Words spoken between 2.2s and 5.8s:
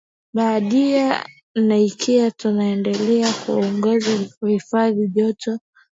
tunaendelea kuongezeka kuhifadhi joto